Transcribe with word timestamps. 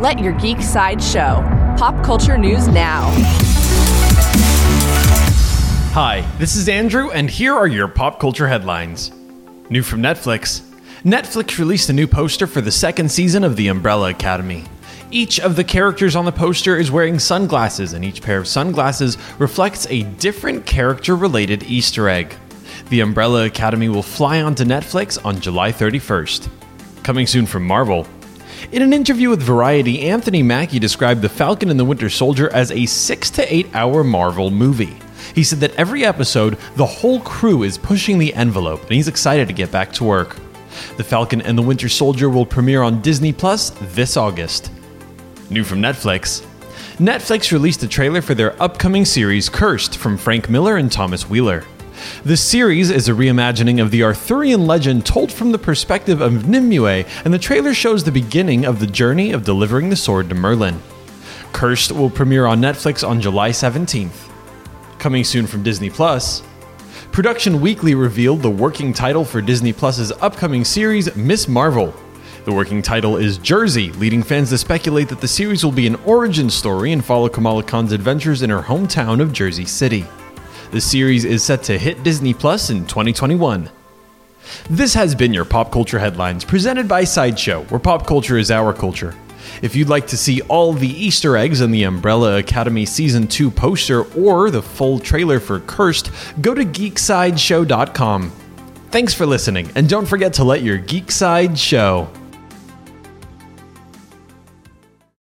Let 0.00 0.18
your 0.18 0.32
geek 0.32 0.62
side 0.62 1.02
show. 1.02 1.44
Pop 1.76 2.02
culture 2.02 2.38
news 2.38 2.66
now. 2.68 3.10
Hi, 5.92 6.26
this 6.38 6.56
is 6.56 6.70
Andrew, 6.70 7.10
and 7.10 7.28
here 7.28 7.54
are 7.54 7.66
your 7.66 7.86
pop 7.86 8.18
culture 8.18 8.48
headlines. 8.48 9.12
New 9.68 9.82
from 9.82 10.00
Netflix 10.00 10.62
Netflix 11.04 11.58
released 11.58 11.90
a 11.90 11.92
new 11.92 12.06
poster 12.06 12.46
for 12.46 12.62
the 12.62 12.70
second 12.70 13.12
season 13.12 13.44
of 13.44 13.56
The 13.56 13.68
Umbrella 13.68 14.08
Academy. 14.08 14.64
Each 15.10 15.38
of 15.38 15.54
the 15.54 15.64
characters 15.64 16.16
on 16.16 16.24
the 16.24 16.32
poster 16.32 16.78
is 16.78 16.90
wearing 16.90 17.18
sunglasses, 17.18 17.92
and 17.92 18.02
each 18.02 18.22
pair 18.22 18.38
of 18.38 18.48
sunglasses 18.48 19.18
reflects 19.38 19.86
a 19.90 20.04
different 20.04 20.64
character 20.64 21.14
related 21.14 21.64
Easter 21.64 22.08
egg. 22.08 22.34
The 22.88 23.00
Umbrella 23.00 23.44
Academy 23.44 23.90
will 23.90 24.02
fly 24.02 24.40
onto 24.40 24.64
Netflix 24.64 25.22
on 25.26 25.40
July 25.40 25.72
31st. 25.72 26.48
Coming 27.02 27.26
soon 27.26 27.44
from 27.44 27.66
Marvel. 27.66 28.06
In 28.72 28.82
an 28.82 28.92
interview 28.92 29.30
with 29.30 29.42
Variety, 29.42 30.02
Anthony 30.02 30.42
Mackie 30.42 30.78
described 30.78 31.22
The 31.22 31.28
Falcon 31.28 31.70
and 31.70 31.80
the 31.80 31.84
Winter 31.84 32.08
Soldier 32.08 32.52
as 32.52 32.70
a 32.70 32.86
six 32.86 33.28
to 33.30 33.52
eight 33.52 33.66
hour 33.74 34.04
Marvel 34.04 34.50
movie. 34.50 34.96
He 35.34 35.42
said 35.42 35.58
that 35.60 35.74
every 35.74 36.04
episode, 36.04 36.56
the 36.76 36.86
whole 36.86 37.20
crew 37.20 37.64
is 37.64 37.78
pushing 37.78 38.18
the 38.18 38.32
envelope, 38.34 38.82
and 38.82 38.92
he's 38.92 39.08
excited 39.08 39.48
to 39.48 39.54
get 39.54 39.72
back 39.72 39.92
to 39.94 40.04
work. 40.04 40.36
The 40.96 41.04
Falcon 41.04 41.42
and 41.42 41.58
the 41.58 41.62
Winter 41.62 41.88
Soldier 41.88 42.30
will 42.30 42.46
premiere 42.46 42.82
on 42.82 43.00
Disney 43.00 43.32
Plus 43.32 43.70
this 43.80 44.16
August. 44.16 44.70
New 45.48 45.64
from 45.64 45.80
Netflix. 45.80 46.46
Netflix 46.98 47.50
released 47.50 47.82
a 47.82 47.88
trailer 47.88 48.22
for 48.22 48.34
their 48.34 48.60
upcoming 48.62 49.04
series 49.04 49.48
Cursed 49.48 49.96
from 49.96 50.16
Frank 50.16 50.48
Miller 50.48 50.76
and 50.76 50.92
Thomas 50.92 51.28
Wheeler. 51.28 51.64
The 52.24 52.36
series 52.36 52.90
is 52.90 53.08
a 53.08 53.12
reimagining 53.12 53.80
of 53.80 53.90
the 53.90 54.02
Arthurian 54.02 54.66
legend 54.66 55.06
told 55.06 55.32
from 55.32 55.52
the 55.52 55.58
perspective 55.58 56.20
of 56.20 56.48
Nimue, 56.48 57.04
and 57.24 57.32
the 57.32 57.38
trailer 57.38 57.74
shows 57.74 58.04
the 58.04 58.12
beginning 58.12 58.64
of 58.64 58.80
the 58.80 58.86
journey 58.86 59.32
of 59.32 59.44
delivering 59.44 59.90
the 59.90 59.96
sword 59.96 60.28
to 60.28 60.34
Merlin. 60.34 60.80
Cursed 61.52 61.92
will 61.92 62.10
premiere 62.10 62.46
on 62.46 62.60
Netflix 62.60 63.06
on 63.06 63.20
July 63.20 63.50
17th. 63.50 64.28
Coming 64.98 65.24
soon 65.24 65.46
from 65.46 65.62
Disney 65.62 65.90
Plus. 65.90 66.42
Production 67.12 67.60
Weekly 67.60 67.94
revealed 67.94 68.42
the 68.42 68.50
working 68.50 68.92
title 68.92 69.24
for 69.24 69.40
Disney 69.40 69.72
Plus's 69.72 70.12
upcoming 70.20 70.64
series, 70.64 71.14
Miss 71.16 71.48
Marvel. 71.48 71.94
The 72.44 72.52
working 72.52 72.82
title 72.82 73.16
is 73.16 73.38
Jersey, 73.38 73.92
leading 73.92 74.22
fans 74.22 74.48
to 74.50 74.58
speculate 74.58 75.08
that 75.08 75.20
the 75.20 75.28
series 75.28 75.64
will 75.64 75.72
be 75.72 75.86
an 75.86 75.96
origin 76.06 76.48
story 76.48 76.92
and 76.92 77.04
follow 77.04 77.28
Kamala 77.28 77.62
Khan's 77.62 77.92
adventures 77.92 78.42
in 78.42 78.50
her 78.50 78.62
hometown 78.62 79.20
of 79.20 79.32
Jersey 79.32 79.66
City. 79.66 80.06
The 80.70 80.80
series 80.80 81.24
is 81.24 81.42
set 81.42 81.64
to 81.64 81.76
hit 81.76 82.04
Disney 82.04 82.32
Plus 82.32 82.70
in 82.70 82.86
2021. 82.86 83.68
This 84.68 84.94
has 84.94 85.16
been 85.16 85.34
your 85.34 85.44
Pop 85.44 85.72
Culture 85.72 85.98
Headlines, 85.98 86.44
presented 86.44 86.86
by 86.86 87.02
Sideshow, 87.02 87.64
where 87.64 87.80
pop 87.80 88.06
culture 88.06 88.38
is 88.38 88.52
our 88.52 88.72
culture. 88.72 89.16
If 89.62 89.74
you'd 89.74 89.88
like 89.88 90.06
to 90.08 90.16
see 90.16 90.42
all 90.42 90.72
the 90.72 90.86
Easter 90.88 91.36
eggs 91.36 91.60
in 91.60 91.72
the 91.72 91.82
Umbrella 91.82 92.38
Academy 92.38 92.86
Season 92.86 93.26
2 93.26 93.50
poster 93.50 94.04
or 94.14 94.48
the 94.48 94.62
full 94.62 95.00
trailer 95.00 95.40
for 95.40 95.58
Cursed, 95.58 96.12
go 96.40 96.54
to 96.54 96.64
geeksideshow.com. 96.64 98.30
Thanks 98.90 99.12
for 99.12 99.26
listening, 99.26 99.70
and 99.74 99.88
don't 99.88 100.06
forget 100.06 100.34
to 100.34 100.44
let 100.44 100.62
your 100.62 100.78
geek 100.78 101.10
side 101.10 101.58
show. 101.58 102.08